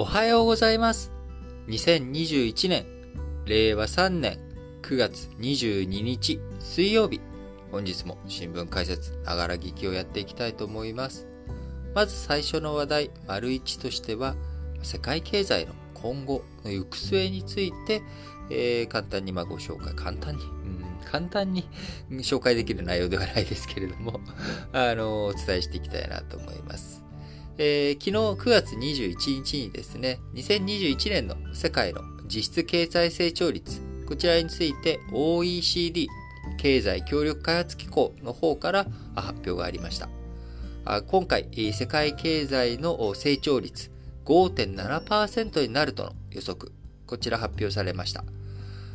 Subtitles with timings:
[0.00, 1.10] おはようございます。
[1.66, 2.86] 2021年、
[3.46, 4.38] 令和3年
[4.80, 7.20] 9月22日水曜日。
[7.72, 11.26] 本日も新聞解説、ながら聞きをやっていきたいと思います。
[11.96, 14.36] まず最初の話題、丸一としては、
[14.84, 18.00] 世界経済の今後の行く末について、
[18.50, 21.68] えー簡単にまあご紹介、簡単に、うん簡単に
[22.10, 24.20] 紹介できる内容ではないですけれども、
[24.72, 27.07] あの、お伝えしていきたいなと思います。
[27.60, 36.08] えー昨日9月21日にですね、2021年の世界の実質経済成長率、こちらについて OECD
[36.56, 40.08] 経済協力開発機構の方から発表がありました。
[41.08, 43.90] 今回、世界経済の成長率
[44.24, 46.70] 5.7%になるとの予測、
[47.06, 48.22] こちら発表されました。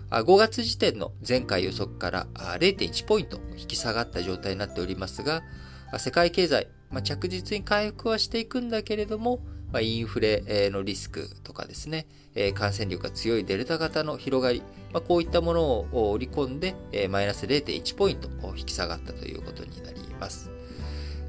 [0.10, 5.44] 5月時点の前回予測から0.1ポイント引き下がった状態になっておりますが、
[6.00, 9.40] 世界経済、まあ、着実に回復はしていくんだけれども、
[9.72, 12.06] まあ、インフレのリスクとかですね、
[12.54, 16.76] 感染力が強いデルタ型の広がり、まあ、こういったものを織り込んで、
[17.10, 20.52] マイナス0.1ポイント引き下がったということになります。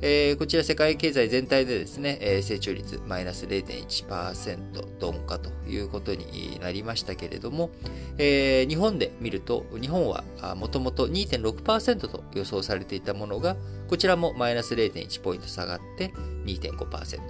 [0.07, 4.59] えーこちら世界経済全体でですね、えー成長率マイナス0.1%
[5.01, 7.71] 鈍化ということになりましたけれども、
[8.19, 10.23] えー日本で見ると、日本は
[10.57, 13.57] もともと2.6%と予想されていたものが、
[13.89, 16.13] こちらもマイナス0.1ポイント下がって
[16.45, 17.21] 2.5%。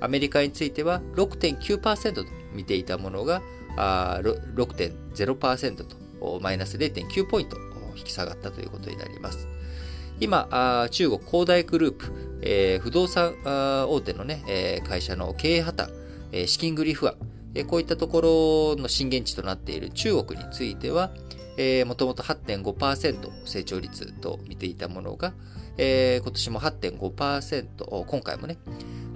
[0.00, 3.40] アメリカについては6.9%と見ていたものが
[3.76, 5.96] 6.0%と
[6.40, 7.56] マイナス0.9ポイント
[7.96, 9.48] 引き下がったということになります。
[10.24, 17.14] 今、中国恒大グループ、えー不動産大手の、ね会社の経営破綻、資金繰り不安、
[17.66, 21.10] こういったところの震源地となっている中国については、
[21.58, 25.34] えー、もともと8.5%成長率と見ていたものが、
[25.76, 28.56] えー今年も8.5%、今回もね、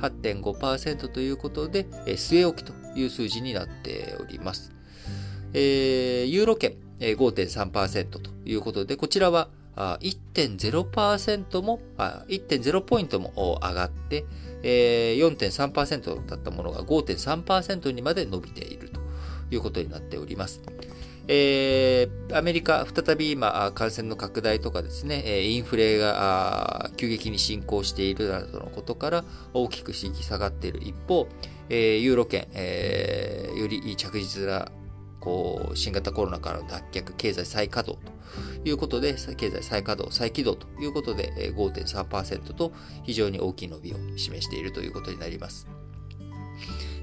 [0.01, 4.73] 8.5%ということで、えー据え置きという数字になっております。
[5.55, 9.49] えーユーロ圏、えー5.3%ということで、こちらは
[10.01, 14.25] 1.0%も、1.0ポイントも上がって、
[14.63, 19.01] 4.3%だったものが5.3%にまで伸びていると
[19.51, 20.61] いうことになっております。
[21.31, 29.25] えーアメリカ、再び今、感染の拡大とかですね、インフレが急激に進行しているなどのことから
[29.55, 31.27] 大きく引き下がっている一方、
[31.69, 34.71] えーユーロ圏、えーより着実な
[35.29, 38.13] こう新型コロナからの脱却、経済再稼働
[38.63, 42.73] ということで、経済再稼働、再起動ということで、5.3%と
[43.03, 45.69] 非常に大きい伸びを示しているということになります。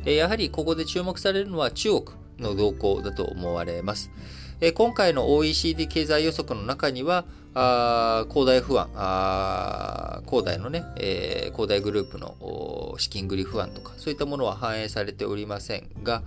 [0.06, 2.06] やはりここで注目されるのは中国
[2.40, 4.10] の動向だと思われます。
[4.74, 16.24] 今回の OECD 経済予測の中には、恒大不安、恒大のね、えー恒大グループの資金繰り不安とか、そういったものは反映されておりませんが、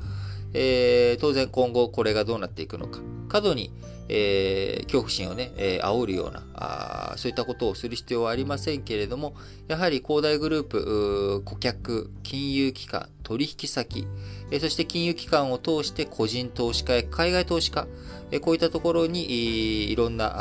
[0.55, 3.73] えー当然今後これがどうなっていくのか、過度に、
[4.09, 9.35] えー恐怖心をね、えー煽るようなあそういったことをする必要はありませんけれども、
[9.69, 14.07] やはり恒大グループ、顧客、金融機関、取引先、
[14.51, 17.87] えーそして金融機関を通して個人投資家や海外投資家、
[18.31, 20.33] えーこういったところにいろんな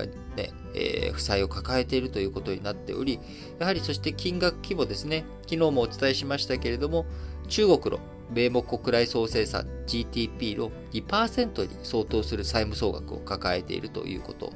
[0.00, 0.04] あ
[0.36, 3.20] ねえー負債を抱えているということになっており、
[3.58, 7.06] やはりそして金額規模ですね、昨日もお伝えしましたけれども、
[7.48, 8.02] 中国の
[8.34, 14.52] 米目国内総生産 GDP の2%に相当する債務総額を抱えているということ。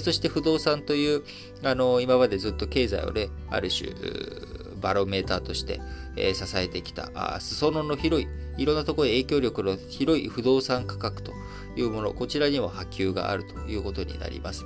[0.00, 1.22] そして不動産という、
[1.62, 3.90] あの今までずっと経済をね、ある種、
[4.80, 5.80] バロメーターとして、
[6.16, 8.28] え支えてきた、あー裾野の広い、
[8.58, 11.32] いろんなところへ影響力の広い不動産価格と
[11.76, 14.64] いうもの、こちらにも波及があるということになります。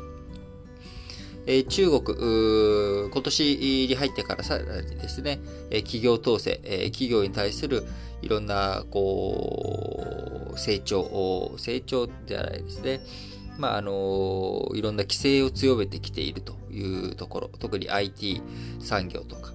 [1.47, 5.41] え中国、今年に入ってからさらにですね、
[5.71, 7.84] え企業統制、え企業に対する
[8.23, 13.00] いろんな、こう、成長、成長じゃないですね。
[13.59, 18.43] まあ、あのいろんな規制を強めてきているというところ、特に IT
[18.81, 19.53] 産業とか。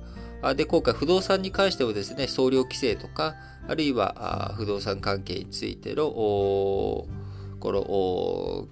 [0.53, 3.35] で、今回不動産に関してはですね、総量規制とか、
[3.67, 7.07] あるいは不動産関係についての、こ
[7.63, 8.67] の、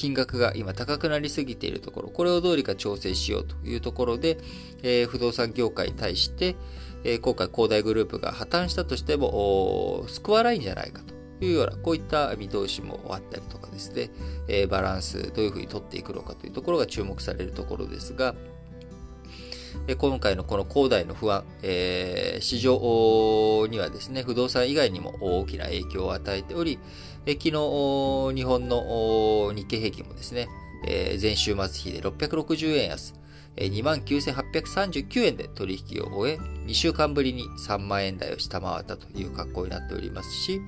[0.00, 4.38] 金額が今高くなりすぎているところ、これをどうにか調整しようというところで、
[4.82, 6.56] えー不動産業界に対して、
[7.04, 14.08] えー今回恒大グループが破綻したとしても、救わないんじゃないかというような、こういった見通しもあったりとかですね、
[14.48, 18.34] えーバランス、どういうふうに取っていくのかというところが注目されるところですが、
[19.98, 26.78] 今回のこの恒大の不安、えー市場にはですね、不動産以外にも大きな影響を与えており、
[27.26, 27.50] え昨日、
[28.34, 30.48] 日本の日経平均もですね、
[30.86, 33.14] え前週末比で660円安、
[33.56, 40.62] 29,839円で取引を終え、2週間ぶりに3万円台を下回ったという格好になっておりますし、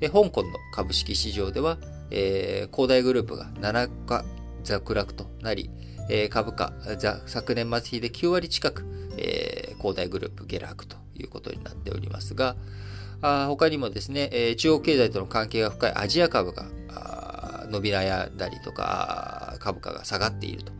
[0.00, 1.78] 香港の株式市場では、
[2.10, 4.24] えー、恒大グループが7日
[4.62, 5.70] 続落となり、
[6.08, 6.72] え、株価、
[7.26, 8.84] 昨年末比で9割近く、
[9.18, 12.54] えー、恒大グループ下落ということになっておりますが、
[13.22, 16.66] あ他にもですね、えー、中央経済との関係が深いアジア株が
[17.70, 20.72] 伸び悩んだりとか、株価が下がっていると。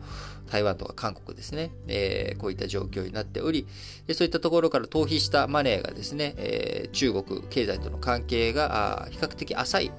[0.47, 3.67] 台湾とか韓国ですね、えー、こういった状況になっており、
[4.13, 9.91] そういったところから逃避したマネーがですね、えー、中国経済との関係が比較的浅い、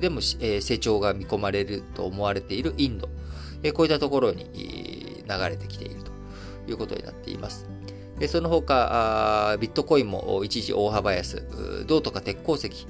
[0.00, 3.08] でも、え、成長が見込まれると思われているインド、
[3.62, 6.12] え、こういったところに流れてきていると
[6.68, 7.77] いうことになっています。
[8.26, 11.46] その他、ビットコインも一時大幅安、
[11.86, 12.86] 銅とか鉄鉱石、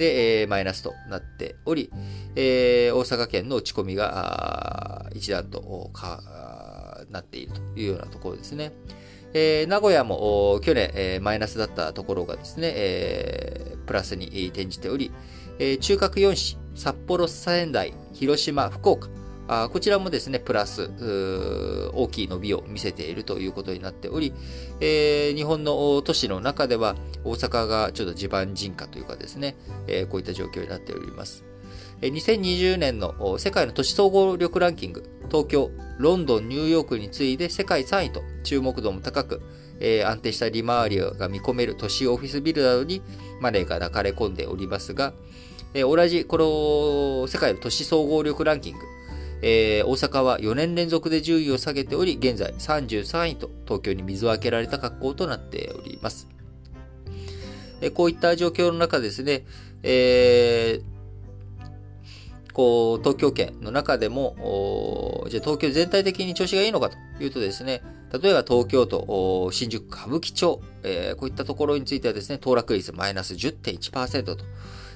[0.00, 1.92] で、えー、マイナスとなっており、
[2.34, 5.90] えー、大阪県の落ち込みが一段と
[7.10, 8.72] なっているというようなところですね。
[9.34, 15.12] えー、名古屋も去年、えー、マイナスだったところがですね、えー、プラスに転じており、
[15.58, 19.08] え、中核4市、札幌、仙台、広島、福岡、
[19.52, 20.90] あこちらもですね、プラス、
[21.92, 24.32] 大きい伸びを見せているということになっており、
[24.80, 26.94] えー、日本の都市の中では
[27.24, 29.56] 大阪がちょっと地盤沈下というかですね、
[29.88, 31.44] えー、こういった状況になっております。
[32.00, 39.42] 2020年の世界の都市総合力ランキング、東京、ロンドン、ニューヨークに次いで世界3位と注目度も高く、
[39.80, 43.02] えー、安定した利回りが見込める都市オフィスビルなどに
[43.40, 45.12] マネーが流れ込んでおりますが、
[45.74, 48.80] えー、同じこの世界の都市総合力ランキング、
[49.42, 56.28] えー、大阪は4年連続で順位を下げており、現在33位と東京に水を開けられた格好となっております。
[57.80, 59.44] え、こういった状況の中ですね、
[59.82, 67.82] えー、こう、東京圏の中でも、じゃあ東京全体的に調子がいいのかというとですね、
[68.12, 74.44] 例えば東京都、新宿歌舞伎町、えー、こういったところについてはですね、騰落率マイナス10.1%と、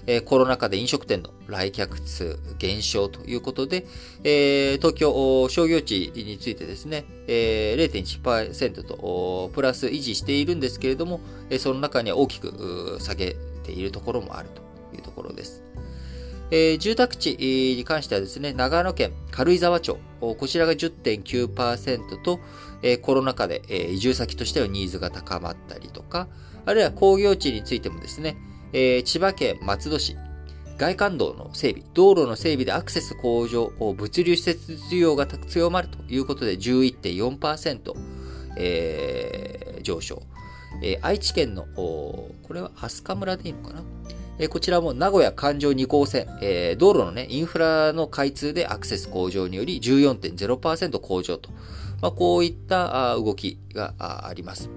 [0.07, 3.87] えコロナ禍で飲食店の来客数減少ということで、
[4.23, 11.21] え東京商業地についてですね、え0.1%とプラス維持しているんですけれども、
[11.51, 14.63] えその中には大きく下げているところもあると
[14.97, 15.65] いうところです。
[16.51, 17.37] えー、住宅地
[17.77, 22.39] に関してはですね、長野県軽井沢町、こちらが10.9%と、
[22.83, 26.29] えー、コロナ禍で、えー、移住先としてはニーズが高まったりとか、
[26.67, 28.37] あるいは工業地についてもですね、
[28.75, 30.17] えー、千葉県松戸市、
[30.79, 37.95] 外環道の整備、道路の整備でアクセス向上、物流施設需要が強まるということで11.4%、
[38.57, 40.23] えー、上昇。
[40.83, 51.51] えー、愛知県の、これは飛鳥村でいいのかな、こちらも名古屋環状2号線、えー、道路のね、インフラの開通でアクセス向上により14.0%向上と、
[52.03, 54.69] まあ、こういった動きがあります。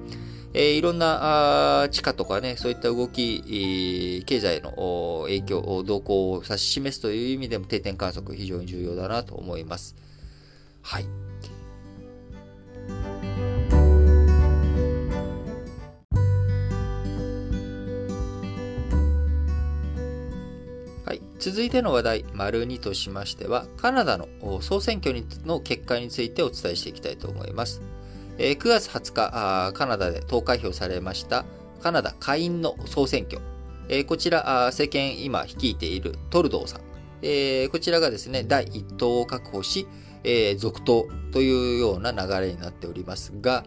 [0.59, 9.95] えー、いろんな地価とかね、そういった動き、経済の影響、動向を指し示すという意味でも定点観測非常に重要だなと思います。
[10.81, 11.05] はい。
[21.05, 24.27] はい、続いての話題、丸2としましては、カナダの
[24.61, 27.79] 総選挙の結果についてお伝えしていきたいと思います。
[28.39, 31.45] えー、9月20日カナダで投開票されました
[31.81, 33.41] カナダ下院の総選挙。
[33.89, 36.81] えー、こちら、政権今率いているトルドーさん。
[37.21, 39.87] えー、こちらがですね、第1党を確保し、
[40.23, 43.63] えー、続投というような流れになっておりますが、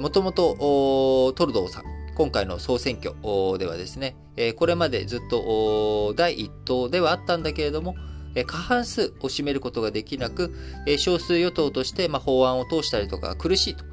[0.00, 1.84] もともとトルドーさん、
[2.16, 3.14] 今回の総選挙
[3.58, 4.16] ではですね、
[4.56, 7.94] これまでずっと第1党ではあったんだけれども、
[8.46, 10.54] 過半数を占めることができなく、
[10.98, 13.84] 少数与党として法案を通したりとか苦しいと。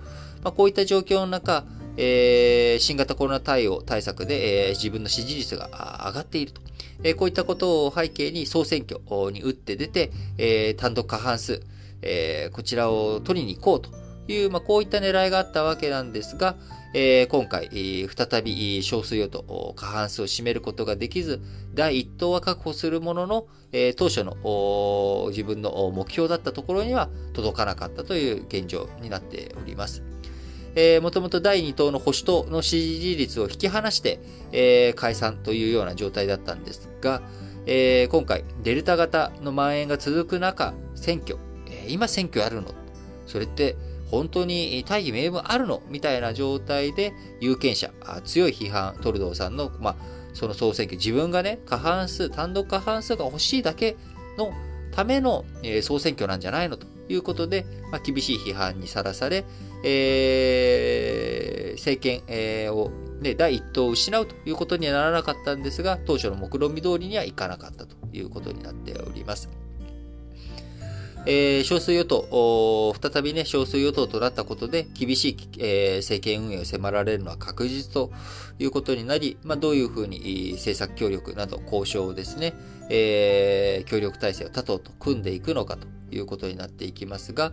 [0.43, 1.65] まあ、こういった状況の中、
[1.97, 6.61] え、新型コロナ対応対策で、え、自分の支持率が上がっていると。
[7.03, 8.99] え、こういったことを背景に総選挙
[9.31, 11.61] に打って出て、え、単独過半数、
[12.01, 16.55] え、こちらを取りに行こうという、まあ、こういった狙いがあったわけなんですが、
[16.93, 17.69] えー、今回、
[18.15, 21.41] 再び少数与党過半数を占めることができず、
[21.73, 30.03] 第一党は確保するものの、えー、当初の自分の目標だったところには届かなかったという現状になっております。
[30.75, 34.19] えー、もともと第2党の保守党の支持率を引き離して、
[34.51, 37.21] えー、解散というような状態だったんですが、
[37.65, 42.73] えー、今回、デルタ型の蔓延が続く中、選挙、えー、今選挙やるの？
[43.25, 43.75] それって
[44.11, 47.91] 本当に大義名分あるのみたいな状態で有権者、
[48.23, 49.95] 強い批判、トルドーさんの、まあ、
[50.33, 53.97] その総選挙、自分がね、過半数、単独過半数が欲しいだけ
[54.37, 54.53] の
[54.91, 55.45] ための、
[55.81, 59.45] 総選挙なんじゃないのということで、まあ、厳しい批判にさらされ、
[59.83, 69.49] えー、政権、を、ね、第一党を失うということにはならなかったんですが、当初の目論見通りにはいかなかったということになっております。
[71.27, 78.11] えー、少数与党、再びね、少数与党となったことで、厳しい、えー、政権運営を迫られるのは確実と
[78.59, 82.53] いうことになり、まあ、どういうふうに政策協力など交渉をですね、
[82.89, 87.51] えー、協力体制を他党と組んでいくのかということになっていきますが、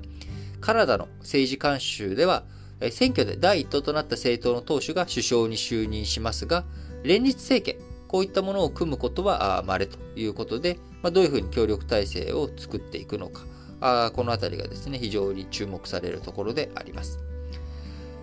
[0.61, 2.45] カナダの政治慣習では、
[2.91, 6.64] 選挙で第一党となった政党の党首が首相に就任しますが、
[7.05, 13.43] 連立政権、こういったものを組むことは稀ということで、まあ、どういうふうに協力体制を作っていくのか、
[13.83, 17.19] あこのあたりがですね、非常に注目されるところであります。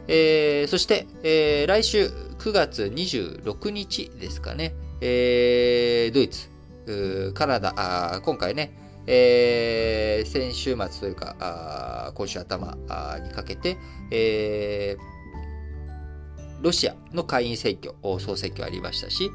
[0.07, 2.07] えー、そして、えー、来週
[2.39, 8.73] 9月26日ですかね、えー、ドイツ、カナダ、あ今回ね、
[9.05, 12.77] えー、先週末というか、あ今週頭
[13.23, 13.77] にかけて、
[14.09, 19.29] えー、ロシアの下院選挙、総選挙ありましたし、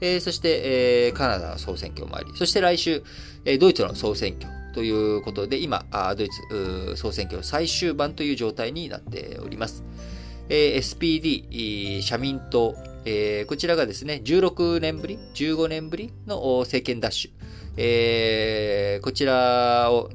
[0.00, 3.02] えー、そして、えー、カナダの総選挙もあり、そして来週、
[3.44, 5.84] えー、ドイツの総選挙ということで、今、
[6.16, 9.84] ドイツ総選挙の最終盤という状態になっております。
[10.48, 12.74] えー、SPD、社民党、
[13.04, 17.32] えー、こちらがですね、16年ぶり、15年ぶりの政権奪取、
[17.76, 20.10] えー、こちらを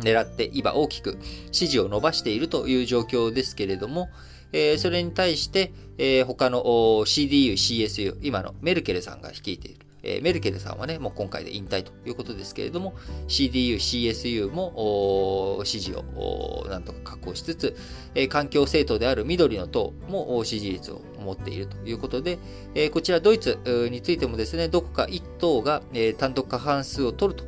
[0.00, 1.18] 狙って今大きく
[1.50, 4.08] 支持を伸ばしているという状況ですけれども、
[4.52, 9.85] えー、それに対して、えー、他の CDU、CSU、今のメルケルさんが率いている。
[10.06, 12.94] えー、メルケルさんはね、もう今回で引退ということですけれども、
[13.26, 17.76] CDU、CSU も支持をなんとか確保しつつ、
[18.14, 22.38] えー、環境政党である緑の党も支持率を持っているということで、
[22.76, 23.58] えー、こちらドイツ
[23.90, 27.44] についてもですね、どこか1党が、え単独過半数を取ると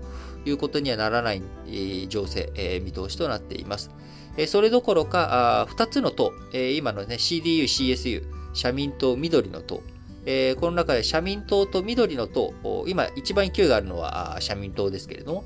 [0.49, 3.91] いうことにはならない、えー、情勢、え見通しとなっています。
[4.37, 9.83] えそれどころか、あ2つの党、え今のね、CDU、CSU、社民党、緑の党、
[10.27, 12.53] えこの中で社民党と緑の党、
[12.87, 15.45] 今一番勢いがあるのは社民党ですけれども、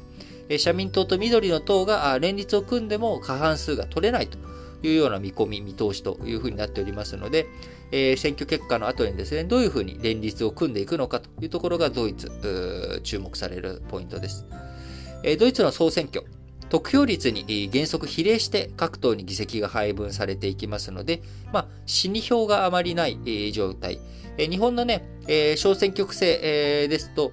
[0.49, 4.39] え社民党と緑の党が連立を組んでも過半数が取れないと
[4.83, 7.47] いうような見込み、見通しというふうになっておりますので、
[7.93, 14.47] え選挙結果の後にですね、どういうふうに連立を組んでいくのかというところがドイツ、注目されるポイントです。
[15.23, 16.25] えドイツの総選挙、
[16.73, 21.21] 得票率に原則比例して各党に議席が配分されていきますので、
[21.53, 24.01] まあ、死に票があまりない状態。
[24.39, 25.05] 日本のね、
[25.59, 27.33] 小選挙区制ですと、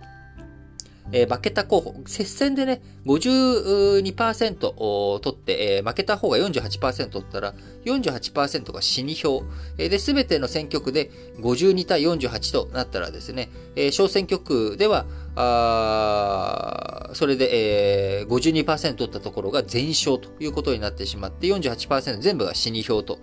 [1.12, 7.54] えー、負けた候補、接戦でね、52%を取って、えー、負けた方が48%取ったら、
[7.86, 9.44] 48%が死に票。
[9.78, 23.20] えー、で、すべての選挙区で52対48となったらですね、えー、小選挙区では、あそれで、えー、52%取ったところが全勝ということになってしまって、48%全部が死に票と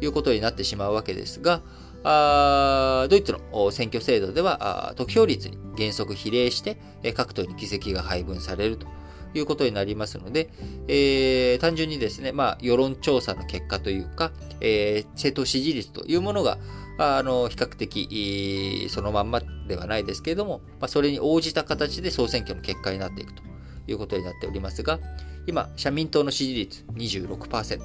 [0.00, 1.62] いうことになってしまうわけですが、
[2.04, 6.76] あドイツの選挙制度では、得票率に原則比例して、
[7.14, 8.86] 各党に議席が配分されると
[9.34, 10.50] いうことになりますので、
[10.86, 16.58] えー、単純にですね、まあ、世論調査の結果というか、えー、政党支持率というものが、
[16.98, 23.42] あの、比較的、そのまんまではないですけれども、まあ、それに応じた形で総選挙の結果になっていくと
[23.88, 25.00] いうことになっておりますが、
[25.46, 27.80] 今、社民党の支持率26%、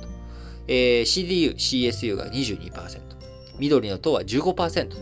[0.67, 3.18] えー、CDU、CSU が22%、
[3.59, 4.97] 緑の党は15%と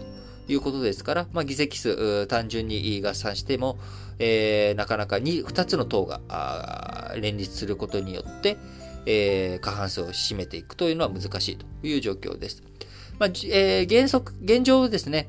[0.48, 3.78] いうことですから、まあ、議席数、単純に合算しても、
[4.20, 8.58] えー、なかなか 2, 2つの党が連立することによって、
[9.06, 12.64] えー、過半数を占めていくというのは難しいという状況です。
[13.20, 15.28] まあえー、原則、現状ですね、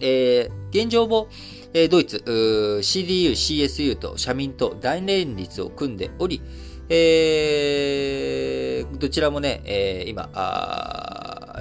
[0.00, 1.28] えー、現状も、
[1.72, 6.42] えー、ドイツ、CDU、CSU と社民党大連立を組んでおり、
[6.88, 10.28] えー、どちらもね、えー、今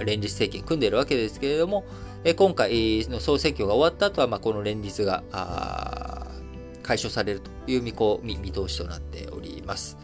[0.04, 1.86] 連立政権組んでいるわけですけれども、
[2.24, 5.24] え、今回の総選挙が終わった後は、まあ、この連立が
[6.84, 9.98] 解消されるという見込み、見通しとなっております。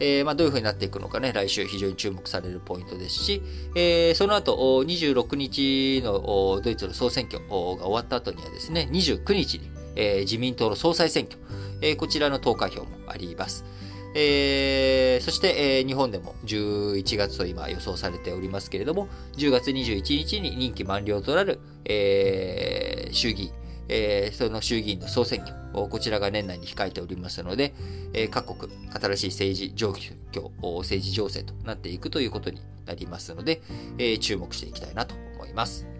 [0.00, 3.42] えー、まあ、どういう風になっていくのかね、来週非常に注目されるポイントですし、
[3.76, 11.38] えー、その後、26日のドイツの総選挙が終わった後にはですね、29日に、えー、自民党の総裁選挙、
[11.82, 13.64] えこちらの投開票もあります。
[14.14, 25.54] えー、そして、えー、日本でも11月と今予想されておりますけれども、10月21日に任期満了となる、えー、衆議院、その衆議院の総選挙、
[25.88, 27.74] こちらが年内に控えておりますので、
[28.30, 33.60] 各国、新しい政治状況、政治情勢となっていくということになりますので、
[34.20, 35.99] 注目していきたいなと思います。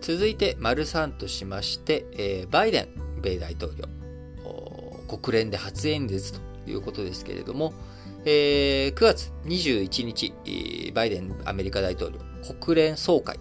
[0.00, 2.88] 続いて、丸3としまして、えー、バイデン
[3.20, 3.86] 米大統領、
[5.18, 7.74] 国連で初演説ということですけれども、
[8.24, 12.18] えー、9月21日、バイデンアメリカ大統領
[12.58, 13.38] 国連総会、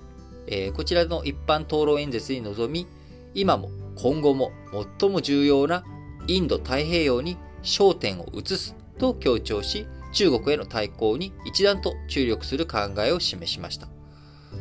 [0.48, 2.88] えー、こちらの一般討論演説に臨み、
[3.34, 4.52] 今も今後も
[5.00, 5.84] 最も重要な
[6.28, 13.88] インド太平洋に焦点を移すと強調し、中国への対抗に一段と注力する考えを示しました。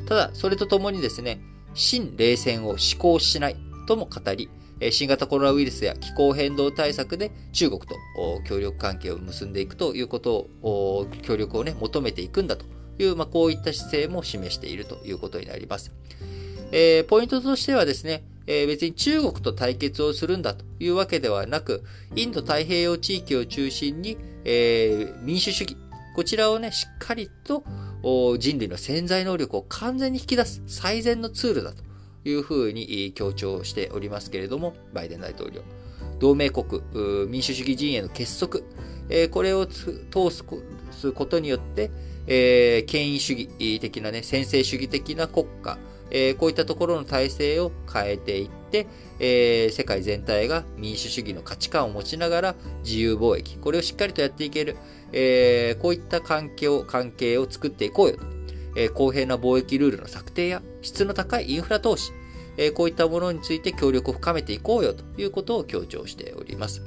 [0.07, 1.41] ただ、それとともにですね、
[1.79, 4.51] 新冷戦を施行しないとも語り、
[4.91, 7.97] 新型コロナウイルスや気候変動対策で中国と
[8.45, 12.67] 協力関係を結んでいくということを、協力をね、求めていくんだと
[12.99, 15.93] いう、まあ、こういった姿勢も示しているということになります。
[16.73, 21.85] えー、ポイントとしてはですね、えー、別に中国と対決をするんだというわけではなく、
[22.17, 25.77] インド太平洋地域を中心に、えー、民主主義、
[26.17, 27.63] こちらをね、しっかりと
[28.03, 31.83] 人類の潜在能力を完全に引き出す最善のツールだと
[32.25, 35.63] いうふうに強調しておりますけれども、バイデン大統領。
[36.19, 36.83] 同盟国、
[37.29, 38.61] 民主主義陣営の結束、
[39.31, 41.91] これを通すことによって、
[42.87, 45.79] 権威主義的なね、専制主義的な国家、
[46.11, 48.87] えー、こういったところの体制を変えていって、
[49.19, 54.77] えー、世界全体が民主主義の価値観を持ちながら自由貿易、これをしっかりとやっていける、
[55.13, 58.39] えー、こういった環境、関係を作っていこうよと。
[58.77, 62.13] えー、公平な貿易ルールの策定や質の高いインフラ投資、
[62.57, 66.83] えー、こういったものについて協力を深めていこうよということを強調しております。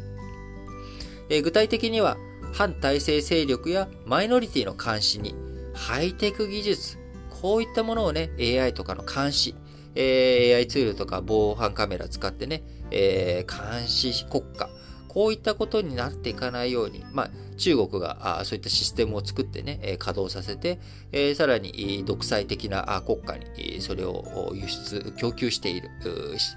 [1.29, 2.17] えー、具体的には、
[2.53, 5.35] 反体制勢力やマイノリティの監視に、
[5.73, 6.97] ハイテク技術、
[7.41, 9.55] こういったものをね、AI とかの監視、
[9.95, 14.69] えー、AI ツールとか防犯カメラ使ってね、えー、監視国家、
[15.07, 20.79] こういったことになっていかないように、まあ、中国があそういったシステムを作ってね、え稼働させて、
[21.11, 25.89] えさらに独裁的な国家にそれを輸出、供給している、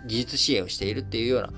[0.06, 1.52] 技術支援をしているっていうような、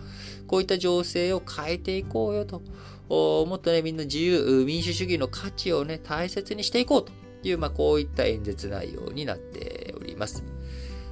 [0.46, 2.62] こういった情勢を変えていこうよと。
[3.08, 7.12] もっとね、みんな自由、民主主義の価値をね、大切にしていこうと
[7.48, 10.44] いう、まあ、こういった演説内容になっております。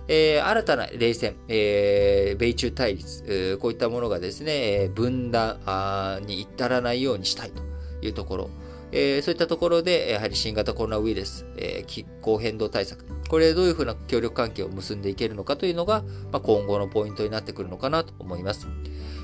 [0.07, 7.62] えー、新たな冷戦、えー、米中対立、こういったものがですね、分断に至らないようにしたいと
[8.05, 8.51] いうところ、
[8.92, 18.66] えー、そういったところで、やはり新型コロナウイルス、えー、気候変動対策、これどういうふうな協力関係を結んでいけるのかというのが、まあ、今後のポイントになってくるのかなと思います。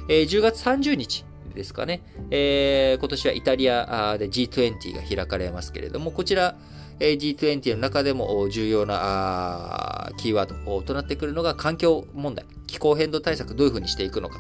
[0.09, 2.03] えー、10月30日、ですかね。
[2.31, 6.57] えー、今年はイタリアで G20 が開かれますけれども、こちら、
[7.01, 14.39] G20 の中でも重要なキーワードとなってくるのが環境問題、気候変動対策どういうふうにしていくのか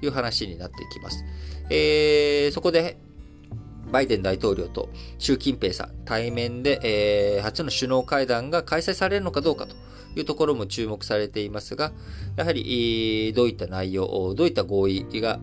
[0.00, 1.24] という話になっていきます。
[1.68, 2.96] えー、そこで
[3.90, 4.88] バイデン大統領と
[5.18, 9.74] 習近平さん対面で、えー、初の首脳会談が開催されるのかどうかと
[10.16, 11.92] いうところも注目されていますが、
[12.36, 15.40] やはりどういった内容、どういった合意が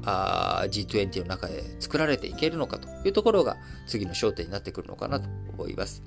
[0.70, 6.02] G20 の中で作られていけるのかというところが次の焦点になってくるのかなと思います。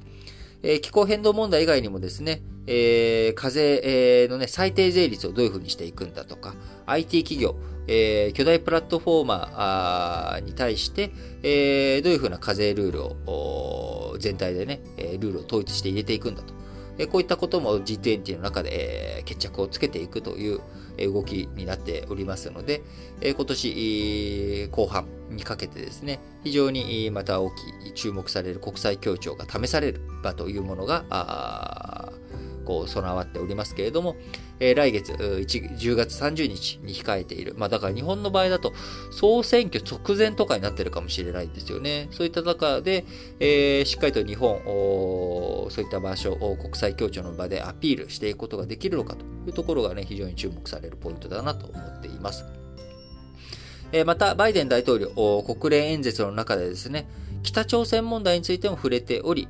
[0.63, 6.55] え気候変動問題以外にもですね、えー、課税のね、最低税率をどういうふうにしていくんだとか、
[6.87, 11.11] IT 企業、えー、巨大プラットフォーマーに対して、
[11.43, 14.81] えー、どういうふうな課税ルールを全体でね、
[15.19, 16.55] ルールを統一して入れていくんだと。
[16.99, 20.61] えこういったことも G20 の中で、え決着をつけていくという
[20.99, 22.83] 動きになっておりますので、
[23.21, 32.13] え今年後半にかけてですね、非常にまた大きい注目される国際協調が試される場というものが、
[32.65, 34.17] こう備わっておりますけれども、
[34.61, 37.55] えー、来月10月30日に控えている。
[37.57, 38.73] まあだから日本の場合だと
[39.11, 42.09] 総選挙直前とかになってるかもしれないんですよね。
[42.11, 43.05] そういった中で、
[43.41, 52.45] えー、しっかりと日本、そういった場所を国際協調の場でアピールしていくことができるのかというところがね、非常に注目されるポイントだなと思っています。
[53.93, 55.11] えー、また、バイデン大統領、
[55.43, 57.09] 国連演説の中でですね、
[57.43, 59.49] 北朝鮮問題についても触れており、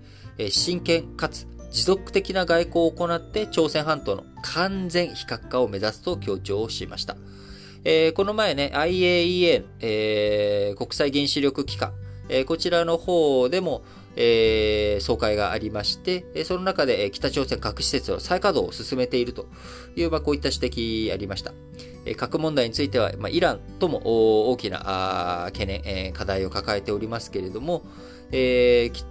[0.51, 7.17] 真剣かつ持続的な外交を行って朝鮮半島の完全非核化を目指すと強調しました。
[7.85, 11.93] えー、この前ね、IAEA、えー、国際原子力機関、
[12.29, 13.85] えー、こちらの方でも、
[14.17, 19.47] えー、総会がありまして、その中で北朝鮮核施設の再稼働を進めていると
[19.95, 20.59] いう、まあ、こういった指
[21.09, 21.53] 摘ありました。
[22.17, 27.83] 核問題については、まあ、イランとも大きな懸念、課題を抱えておりますけれども、
[28.33, 29.05] えー、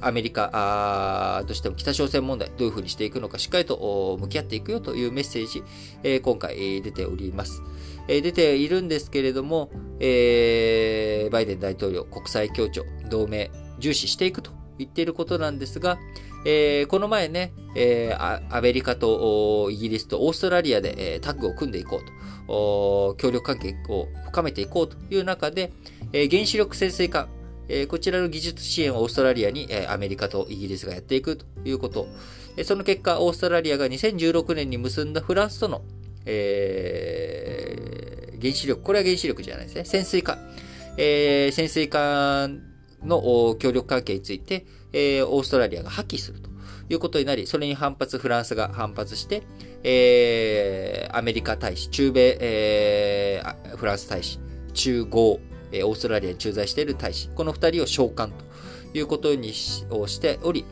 [0.00, 5.62] アメリカとしても北朝鮮問題どういうふうにしていくのかしっかりと向き合っていくよというメッセージ、
[6.02, 7.62] え今回出ております。
[8.06, 15.98] 出ているんですけれどもえ、バイデン大統領国際協調、同盟重視していくと言っていることなんですが、
[16.44, 25.72] えこの前ねえ、アメリカとイギリスとオーストラリアで、タッグを組んでいこうと、協力関係を深めていこうという中で、
[26.12, 27.28] 原子力潜水艦、
[27.68, 32.08] えこちらの技術支援をオーストラリアに、えアメリカとイギリスがやっていくということ。
[32.56, 35.82] えその結果、オーストラリアが2016年に結んだフランスとの、
[36.24, 39.84] えー、原子力、これは原子力じゃないですね。
[39.84, 40.38] 潜水艦。
[40.96, 42.62] えー、潜水艦
[43.04, 46.50] の協力関係について、えー、オーストラリアが破棄すると
[46.88, 49.42] いうことになり、それに反発、フランスが反発して、
[49.84, 54.38] えー、アメリカ大使、中米、えー、フランス大使、
[54.74, 55.40] 中豪、
[55.72, 59.52] えオーストラリアに駐在している大使、この二人を召喚ということに
[59.90, 60.64] をしており、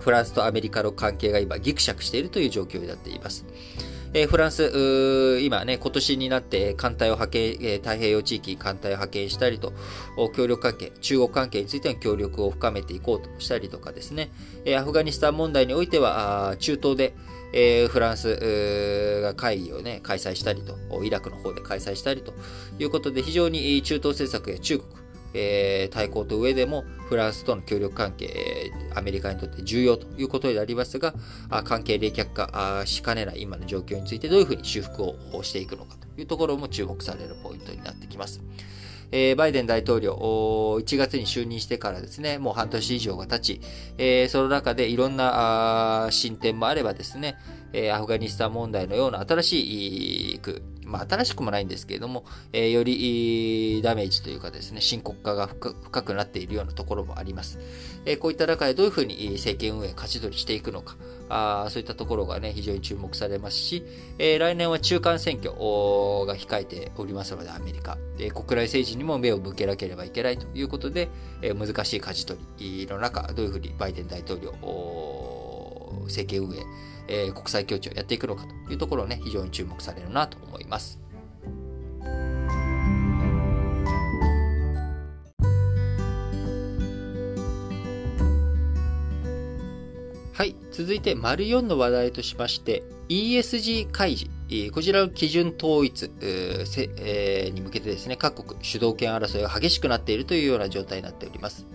[0.00, 3.44] フランスとアメリカの関係が今ギクシャクしているという状況になっています。
[4.14, 9.72] えフランス、今ね、今年になって艦隊を派遣、え太平洋地域艦隊を派遣したりと、
[10.34, 14.30] 協力関係、中国関係についての協力を深めていこうとしたりとかですね、
[14.66, 17.14] えアフガニスタン問題においては、中東で、
[17.52, 22.32] えー、フランスが会議をね、開催したりと、イラクの方で開催したりと
[22.78, 24.90] いうことで、非常に中東政策や中国、
[25.34, 31.14] えー、対抗と上でもフランスとの協力関係、アメリカにとって重要ということでありますが、
[31.64, 38.40] 関係冷却化しかねない今の状況についてどういうふうに修復をしていくのかというところも注目されるポイントになってきます。
[39.12, 43.60] えー、バイデン大統領、1月に就任してからですね、もう半年以上が経ち、
[43.98, 47.36] えー、その中でいろんな進展もあればですね、
[47.72, 50.40] え、アフガニスタン問題のような新しい
[50.92, 57.58] まあ、新しくもないんですけれども、え、よりダメージというかですね、深刻化が深くなっているようなところもあります。
[58.04, 60.96] え、こういった中でどういうふうに政権運営、勝ち取りしていくのか、
[61.28, 63.84] あそういったところがね、非常に注目されますし、
[64.18, 65.56] え、来年は中間選挙が
[66.36, 67.96] 控えておりますので、アメリカ。
[68.18, 71.08] で国内政治にも目を向けなければいけないということで、
[71.40, 74.52] え、難しい舵取りの中、どういうふうにバイデン大統領、
[76.04, 81.00] 政権運営、えー、国際協調をやっていくのかというところをね、非常に注目されるなと思います。
[90.34, 90.56] はい。
[90.72, 94.30] 続いて、丸4の話題としまして、ESG 開示。
[94.72, 96.10] こちらの基準統一
[97.52, 101.66] に向けてですね、各国主導権争いが激しくなっているというような状態になっております。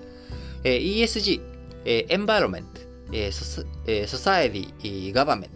[0.63, 1.41] ESG、
[1.85, 5.55] エンバイロメント、えーソえー、ソサエティ、ガバメント、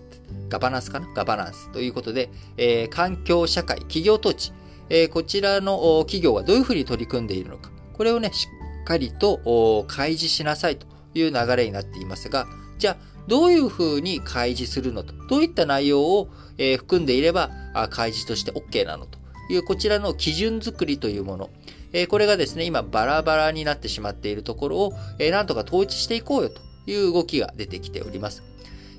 [0.49, 1.07] ガバナンスかな？
[1.13, 4.53] ガバナンスということで、えー、環境社会、企業統治、
[4.89, 8.47] えー、こちらの企業がどういうふうに取り組んでいるのか、これをね、し
[8.83, 19.19] っかりと開示しなさいという流れになっていますが、じゃあ、どういうふうに開示するのと、どういった内容を、えー、含んでいればあ開示として OK なのと？
[19.49, 21.49] いう、こちらの基準作りというもの、
[21.93, 26.61] えー、これがですね、今バラバラになってしまっているところを、えー、なんとか統一していこうよと。
[26.85, 28.43] いう動きが出てきております。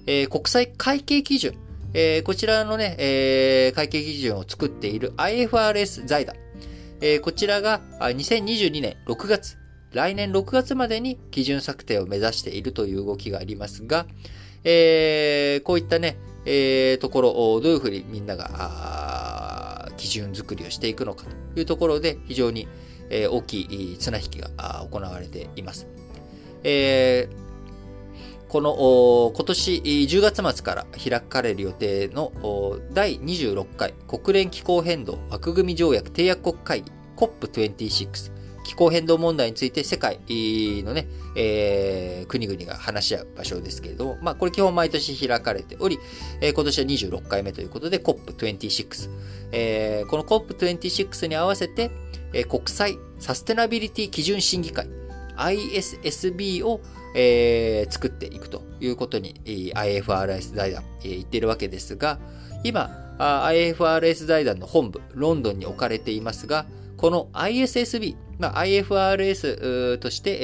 [0.06, 1.54] えー、国際会計基準、
[1.94, 6.36] えー、こちらのね、えー、会計基準を作っている IFRS 財団、
[7.00, 9.58] えー、こちらが2022年6月
[9.92, 14.06] 来年6月までに基準策定を目指しているという動きがありますが、
[14.64, 16.16] えー、こういったね、
[16.46, 22.66] えー、ところをどういうふうにみんなが、基準作りをしていくのかというところで非常に、
[23.10, 24.48] えー、大きい綱引きが
[24.90, 25.86] 行われています。
[26.64, 27.41] えー
[28.52, 32.32] この今年10月末から開かれる予定の
[32.92, 38.30] 第26回国連気候変動枠組条約締約国会議 COP26
[38.66, 45.98] 気候変動問題について世界のね、えー、国々が話し合う場所ですけれども、まあこれ基本毎年開かれており、
[46.42, 49.08] えー、今年は26回目ということで COP26、
[49.52, 51.90] えー、この COP26 に合わせて、
[52.34, 54.86] えー、国際サステナビリティ基準審議会
[55.38, 56.82] ISSB を
[57.14, 59.40] えー、作っていくということに
[59.74, 62.18] IFRS 財団、えー、言っているわけですが、
[62.64, 70.38] 今、IFRS 財団の本部、ロンドンに置かれていますが、この ISSB、まあ、IFRS として、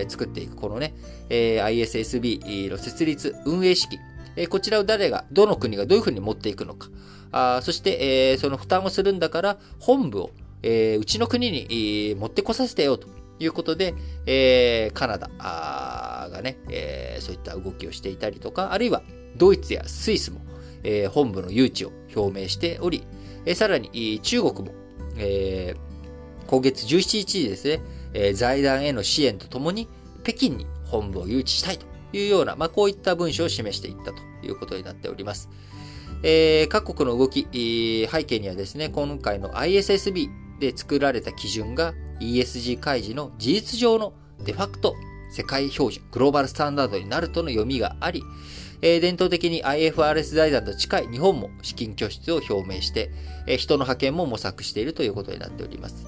[0.00, 0.94] えー、作っていくこのね、
[1.28, 3.98] えー、ISSB の設立、運営式、
[4.36, 6.88] えー、こちらを誰が、どの国がどういうふうに持っていくのか、
[7.32, 10.30] あそして、えー、その負担をするんだから、本部を、
[10.62, 13.08] えー、うちの国に、えー、持ってこさせてよと。
[13.38, 13.94] ということで、
[14.26, 15.28] えー、カナダ
[16.30, 19.02] がね、えー、そういった動きをしていたりとか、あるいは
[19.36, 20.40] ドイツやスイスも、
[20.82, 23.04] えー、本部の誘致を表明しており、
[23.44, 24.74] えー、さらに中国も、
[25.16, 27.80] えー、今月17日にですね、
[28.12, 29.88] えー、財団への支援とともに
[30.22, 35.48] 北京に本部を誘致したいというような、まあ、こういった文書を示していったということになっております。
[36.22, 37.46] えー、各国の動き、
[38.10, 44.12] 背景にはですね、今回の ISSB で作られた基準が ESG 開示の事実上の
[44.44, 44.94] デファクト
[45.30, 48.22] 世界標準、グローバルスタンダードになるとの読みがあり、
[48.82, 53.10] えー、伝統的に IFRS 財団と近い日本も資金拠出を表明して、
[53.46, 56.06] えー、人の派遣も模索しているということになっております。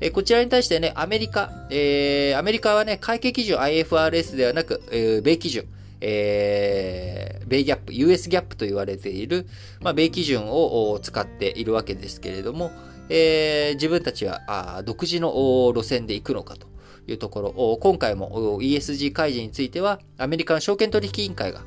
[0.00, 5.66] えー、こちらに対してね、アメリカ、えー、アメリカはね、会計基準 IFRS ではなく、えー、米基準、
[6.00, 9.46] えー、米ギャップ、US ギャップと言われている、
[9.80, 12.70] まあ、米基準を使っているわけですけれども、
[13.08, 15.32] えー、自分たちは独自の
[15.74, 16.66] 路線で行くのかと
[17.06, 21.62] いうところ、今回も ESG 開示については、アメリカの証券取引委員会が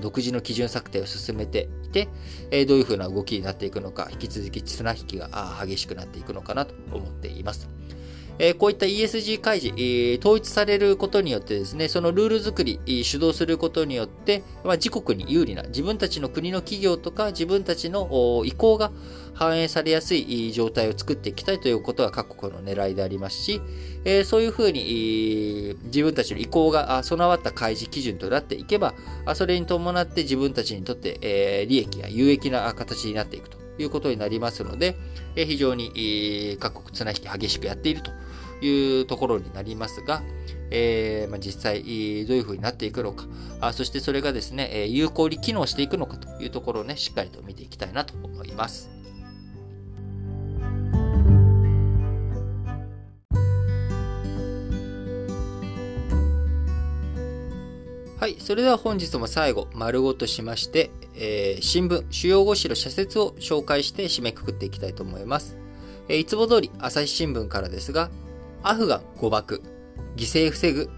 [0.00, 2.08] 独自の基準策定を進めていて、
[2.66, 5.28] どういうふうな動きになっていくのか、引き続き綱引きが
[5.64, 7.68] 激しくなっていくのかなと思っています。
[8.42, 18.92] えこういった ESG 開示、え統一されることによってですね、そのルール作り、主導することによって、まあ、自国に有利な、自分たちの国の企業とか自分たちの意向が
[19.34, 23.60] 反映されやすい状態を作っていきたいということが各国の狙いでありますし、
[24.06, 28.94] えそういうふうに、自分たちの意向が備わった開示基準となっていけば、
[29.34, 34.96] それに伴って自分たちにとって、え利益や有益な形になっていくということになりますので、
[35.34, 38.10] 非常に各国綱引き激しくやっていると
[38.60, 40.22] いうところになりますが、
[40.70, 43.26] えーまあ、実際どういうふうになっていくのか
[43.60, 48.90] あ、そしてそれがですね、有効に機能していくのかというところをね、しっかりと見ていきたいなと思います。
[58.20, 58.36] はい。
[58.38, 65.56] それでは本日も最後、丸ごとしまして、えー、新聞、主要語詞の社説を紹介して締めくくっていきたいと思います。
[66.06, 68.10] えー、いつも通り、朝日新聞からですが、
[68.62, 69.62] アフガン誤爆、
[70.16, 70.90] 犠牲防ぐ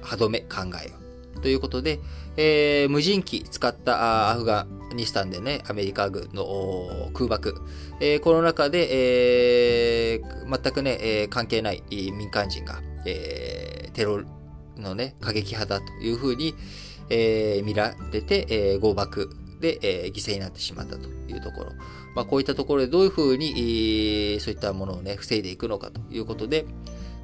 [0.00, 0.96] 歯止め考えよ。
[1.42, 2.00] ということで、
[2.36, 7.54] えー、無人機使ったアフガニスタンでね、アメリカ軍の空爆、
[8.00, 14.22] えー、この中で、えー、全くね、えー、関係ない民間人が、えー、テロ
[14.76, 16.54] のね、過激派だというふうに、
[17.10, 19.30] えー、見られて、えー、誤爆
[19.60, 21.72] で、えー、犠牲になってしまったというところ。
[22.14, 26.64] まあ、こういったところでどういうふうに、えー、そういったものをね、防いでいくのかということで、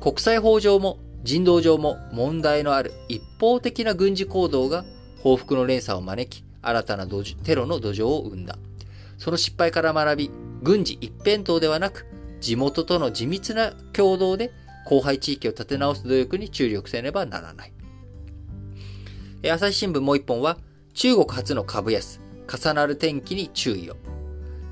[0.01, 4.85] 国際法上も人道上も問題のある一方的な軍事行動が
[5.23, 7.07] 報復の連鎖を招き、新たな
[7.43, 8.57] テロの土壌を生んだ。
[9.19, 10.31] その失敗から学び、
[10.63, 12.07] 軍事一辺倒ではなく、
[12.41, 14.53] 地元との緻密な共同で
[14.89, 17.73] 荒廃地域を立て直す努力に注力せねばならない。
[19.51, 20.59] 朝日新聞もう一本は、
[20.95, 23.97] 中国初の株安、重なる天気に注意を。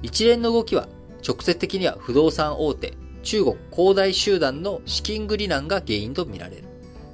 [0.03, 0.89] 一連の動きは、
[1.27, 6.65] 直接的には不動産大手、中国恒大集団の資金繰り難が原因とみられる。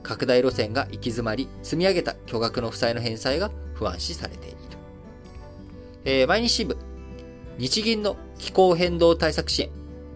[0.03, 4.57] 拡大路線が行き詰まり、積み上げた巨額の負債の返済が不安視されている。
[6.05, 6.77] えー、毎日新聞、
[7.59, 9.71] 日銀の気候変動対策支援、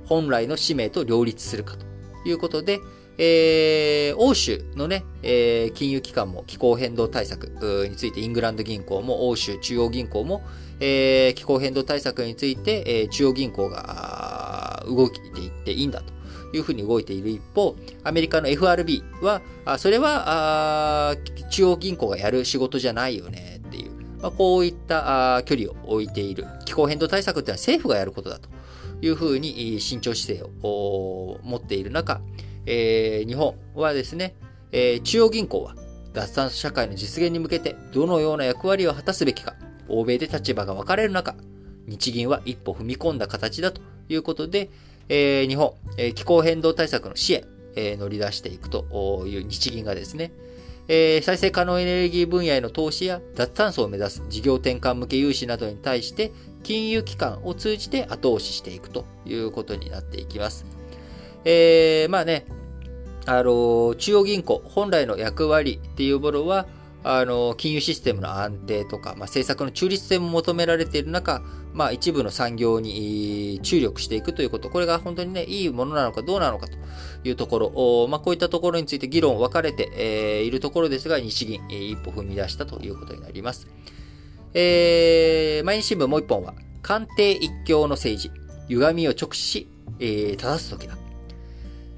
[0.07, 1.87] 本来の使命と両立するかと
[2.29, 2.81] いうことで、
[3.17, 7.47] えー、欧州のね、えー、金融機関も気候変動対策
[7.89, 10.43] について、イングランド銀行も欧州中央銀行も、
[10.81, 16.13] えー、気候変動対策について、えー、中央銀行が動いていっていいんだと
[16.57, 21.17] いうふうに動いている一方、アメリカの FRB は、あそれはあ
[21.51, 26.47] 中央銀行がやる仕事じゃないよねっていう、まあ、こういったあ距離を置いている。
[26.65, 28.49] 気候変動対策っていうのは政府がやることだと
[29.01, 32.21] いうふうに慎重姿勢を持っている中、
[32.67, 34.35] えー、日本はですね、
[34.73, 35.75] えー、中央銀行は
[36.13, 39.55] 脱炭素社会の実現に向けてどのような役割を果たすべきか、
[39.89, 41.35] 欧米で立場が分かれる中、
[41.87, 44.71] 日銀は一歩踏み込んだ形だということで、
[45.09, 47.45] えー、日本、えー、気候変動対策の支援、
[47.77, 50.33] えー、乗り出していくという日銀がですね、
[50.89, 60.65] えー、再生可能エネルギー分野への投資や脱炭素を目指す事業転換向け融資などに対して金融機関を通じて後押ししていくということになっていきます。
[61.45, 62.47] えー、まあね、
[63.27, 66.67] あの、中央銀行本来の役割っていうものは、
[67.03, 71.43] あの、金融システムの安定とか、まあ、政策の中立性も求められている中、
[71.75, 76.79] まあ、一部の産業に注力していくということ、これが本当にね、いいものなのかどうなのかと
[77.25, 83.67] いうところ、まあ、こういったところについて議論分かれて、え、いるところですが、日銀、一歩踏み出したということになります。
[84.55, 88.31] えー、毎日新聞もう一本は、官邸一強の政治、
[88.69, 90.97] 歪みを直視し、えー、正す時だ。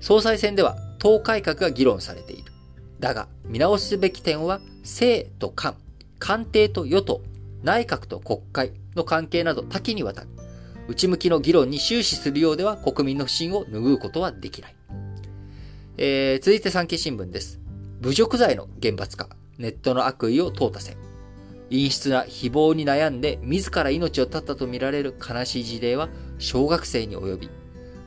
[0.00, 2.52] 総裁選では党改革が議論されている。
[2.98, 5.74] だが、見直すべき点は、政と官、
[6.18, 7.20] 官邸と与党、
[7.62, 10.28] 内閣と国会の関係など多岐にわたる。
[10.88, 14.76] 内向きの議論に終始するようでは国民の不信を拭うことはできない。
[15.98, 17.60] えー、続いて産経新聞です。
[18.00, 19.28] 侮辱罪の厳罰化、
[19.58, 20.96] ネットの悪意を淘汰せ。
[21.70, 27.50] 陰湿な誹謗に悩んで自ら命を絶ったとみられる悲しい事例は小学生に及び、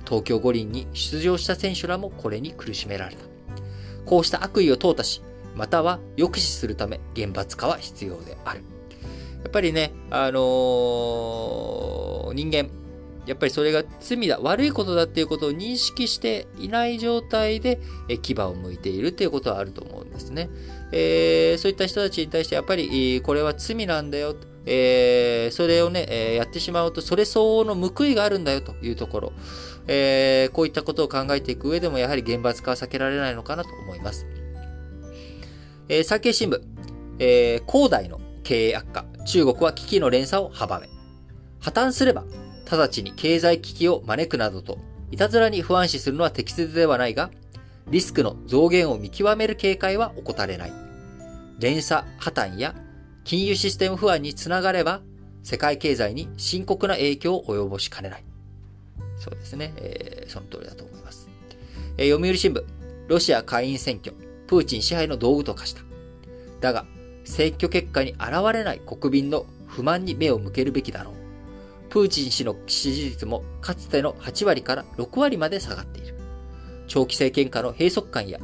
[0.05, 3.21] 東京五輪に出場した選手らもこれに苦しめられた。
[4.05, 5.21] こうした悪意を淘汰し、
[5.55, 8.63] または抑止するため厳罰化は必要である。
[9.43, 12.69] やっぱりね、あのー、人間、
[13.25, 20.49] やっぱりそれが罪だ、悪いことだっていうことを認識していない状態でえ牙を向いているっていうことはあると思うんですね。
[20.91, 24.35] えー、そういった人たちに対してやっぱりこれは罪なんだよ。
[24.65, 29.33] えー、それをね、えー、やってしまうと、それ相応の報いがあるんだよというところ、
[29.87, 34.27] えー、こういったことを考えていく上でも、やはり厳罰化は避けられないのかなと思います。
[35.87, 36.61] えー、産経新聞、
[37.19, 40.89] えー、広大の経営悪化、中国は危機の連鎖を阻め。
[41.59, 42.23] 破綻すれば、
[42.69, 44.77] 直ちに経済危機を招くなどと、
[45.11, 47.31] いたずらに不安視するのは適切ではないが、
[47.89, 50.73] リスクの増減を見極める警戒は怠れない。
[51.59, 52.75] 連鎖破綻や
[53.23, 55.01] 金融システム不安につながれば、
[55.43, 58.23] 世界経済に深刻な影響を及ぼしかねない。
[59.17, 59.73] そうですね。
[59.77, 61.29] えー、その通りだと思います。
[61.97, 62.63] えー、読売新聞、
[63.07, 64.15] ロシア下院選挙、
[64.47, 65.81] プーチン支配の道具と化した。
[66.61, 66.85] だが、
[67.29, 71.13] 選挙結果に現れない国民の不満に目を向けるべきだろう。
[71.89, 76.15] プーチン氏の支持率もかつての8割から6割まで下がっている。
[76.87, 78.39] 長期政権下の閉塞感や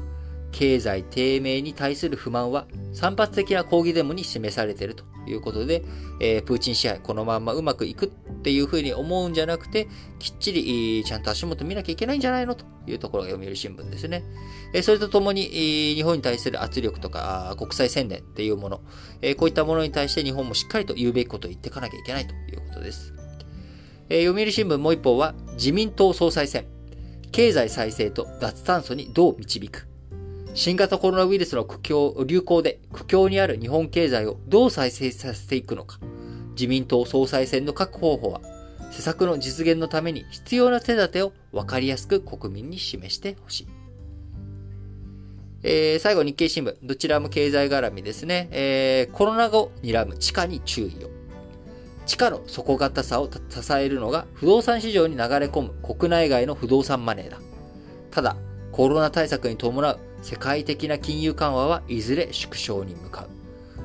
[0.56, 5.84] 経済低迷に対する不満は散発的な抗議デモに示されているということで、
[6.22, 8.10] えー、プーチン支配このままうまくいくっ
[8.42, 14.24] ていうふうに思うんじゃなくて、きっちりちゃんと足元見なきゃいけないんじゃないのというところが読売新聞ですね。
[14.72, 15.44] えー、それとともに、
[15.94, 18.82] 日本に対する圧力とか国際宣伝っていうもの、
[19.22, 23.14] えー、こういったものに対して日本もしっかりと言うべきことを言っていかなきゃいけないということです。
[24.08, 26.66] えー、読売新聞もう一方は自民党総裁選。
[27.34, 29.90] 経済再生と脱炭素にどう導く
[30.56, 36.00] 新型コロナウイルスの苦境、流行で苦境にある日本経済をどう再生させていくのか。
[36.52, 38.40] 自民党総裁選の各候補は、
[38.90, 43.68] 施策の実現のために必要な手立てを分かりやすく国民に示してほしい。
[45.64, 46.74] えー、最後、日経新聞。
[46.82, 48.48] どちらも経済絡みですね。
[48.52, 51.10] えー、コロナ後睨む地価に注意を。
[52.06, 57.40] 地価の底堅さを支えるのが不動産市場に流れ込む国内外の不動産マネーだ。
[58.10, 58.38] ただ、
[58.72, 63.30] コロナ対策に伴う世界的な金融緩和はいずれ縮小に向かう。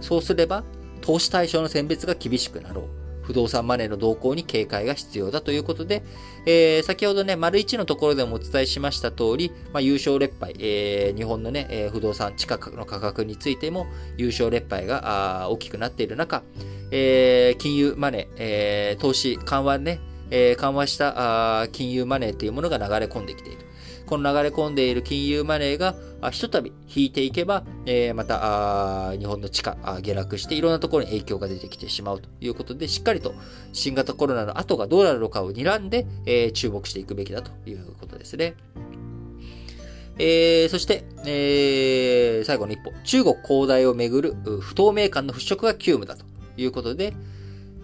[0.03, 0.65] そうすれば、
[1.03, 2.85] 投資対象の選別が厳しくなろう。
[3.21, 6.03] 不動産マネーの動向に警戒が必要だということで、
[6.47, 13.87] えー、先ほどね、丸1のところでもお伝えしました通り、まあ、優勝劣敗、えー、日本のね、えー、不動産地価の価格についても
[14.17, 16.43] 優勝劣敗が大きくなっている中、
[16.91, 20.01] えー、金融マネー、えー、投資緩和ね、
[20.31, 23.70] えー、緩和したあ金融マネーというものが流れ込んできている。
[24.11, 25.95] この流れ込んでいる金融マネーが
[26.33, 33.35] ひとたび引いていけば、え、また日本の地価下落していろんなところに影響が出てきてしまうということで、しっかりと
[33.73, 38.55] 新型コロナの後がどうなるのかを睨んで、え、注目していくべきだということですね。
[40.19, 42.93] えー、そして、えー、最後の一歩。
[43.05, 46.25] 中国恒大をめぐる不透明感の払拭が急務だと
[46.57, 47.15] いうことで、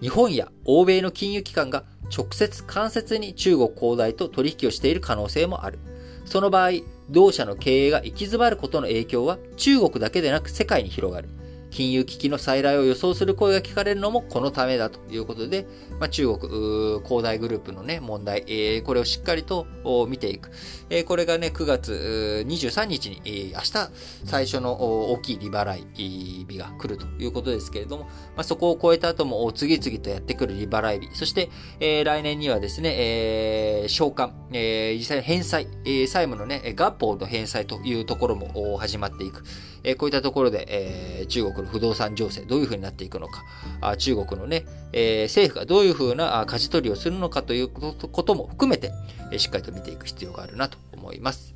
[0.03, 5.79] 日本や欧米の金融機関が直接間接に中国恒大と取引をしている可能性もある。
[6.27, 6.70] その場合、
[7.09, 11.29] 同社の経営が行き詰まることの影響は中国だけでなく世界に広がる。
[11.70, 15.66] 金融危機の再来を予想する声が聞かれるのもこのためだということで、
[15.99, 19.66] まあ、中国、恒大グループのね、問題、えー、これをしっかりと
[20.09, 20.51] 見ていく。
[20.90, 23.90] えー、これがね、9月23日に、えー、明日
[24.24, 39.44] 最初の大きい利払い日が来るということですけれども、まあ、そこを超えた後も次々とやってくる利払い日、そして、えー、来年にはですね、えー、償還、えー、実際返済、えー、債務のね、合法の返済というところも始まっていく。
[39.86, 43.44] えー、こういったところで、えー、中国の不動産情勢どういう風になっていくのか、
[43.80, 44.64] あ中国のね、
[44.99, 48.92] えー、政府がどういう風な舵取りをするのかということも含めて、
[49.30, 51.55] え、しっかりと見ていく必要があるなと思います。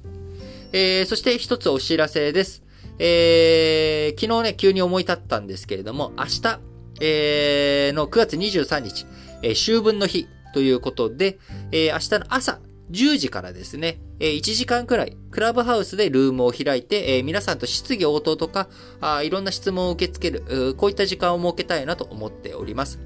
[0.72, 2.62] えー、そして一つお知らせです。
[2.98, 6.60] えー、昨日ね、急に思い立ったんですけれども、明日、
[7.00, 9.06] えー、の9月23日、
[9.42, 11.38] えー、秋分の日ということで、
[11.72, 12.60] えー、明日の朝
[12.90, 18.68] 10時からですね、え1時間くらい、クラブハウスでルームを開いて、え皆さんと質疑応答とか
[19.00, 22.98] あ、いろんな質問を受け付ける、こういった時間を設けたいなと思っております。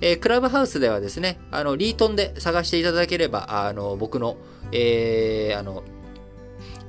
[0.00, 4.36] えクラブハウスではですね、あの、リートンで探していただければ、あの、僕の、
[4.70, 5.82] えー、あの、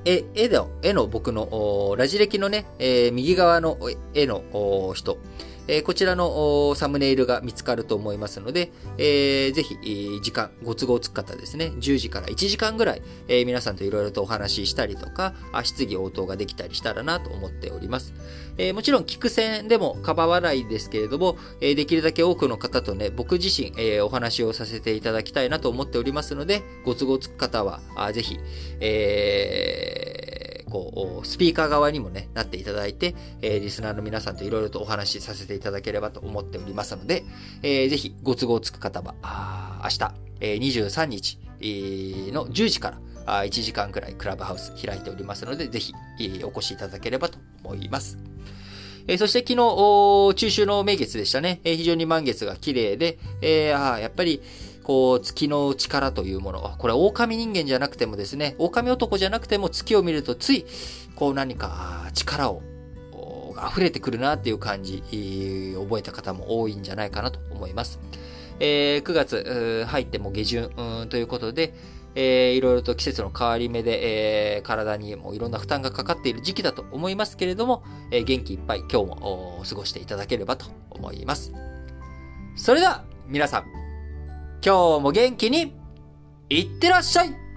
[0.06, 3.78] え、絵の、絵の僕の、ラジ歴のね、えー、右側の
[4.14, 5.18] 絵の人、
[5.72, 18.14] えこちらのサムネイルが見つかると思いますので、えー、ぜひ、時間、ご都合つく方ですね、10時から1時間ぐらい、え、皆さんといろいろとお話ししたりとか、質疑応答ができたりしたらなと思っております。
[18.58, 28.40] え、もちろん、聞く線でも構わないですけれども、えできるだけ多くの方とね、僕自身、えお話をさせていただきたいなと思っておりますので、ご都合つく方は、あぜひ、
[28.80, 30.09] えー、
[30.70, 37.24] こう、スピーカー側にもね、なっていただいて、えー、リスナーの皆さんといろいろとお話しさせていただければと思っておりますので、
[37.64, 48.18] えー、ぜひご都合つく方は、あ明日、えー、23日、えー、の10時から、あ1時間くらいクラブハウス開いておりますので、ぜひ、えー、お越しいただければと思います。
[49.08, 51.62] えー、そして昨日、中秋の名月でしたね。
[51.64, 54.42] えー、非常に満月が綺麗で、えー、あやっぱり、
[54.90, 56.74] こう、月の力というもの。
[56.80, 60.66] これは、狼人間じゃなくてもですね、狼男じゃなくても月を見るとつい、
[61.14, 62.64] こう何か力を、
[63.72, 65.04] 溢れてくるなっていう感じ、
[65.78, 68.00] 覚えた方も多いんじゃないかなと思います。
[68.60, 70.72] えー、9月入っても下旬
[71.10, 71.76] ということで、
[72.16, 81.54] えー、いろいろと季節の変わり目で、えー、体にもいろんな負担がかかっている時期だと思いますけれども、えー、元気いっぱい今日も過ごしていただければと思います。
[82.56, 83.79] それでは、皆さん、
[84.64, 85.74] 今日も元気に、
[86.50, 87.49] いってらっしゃい。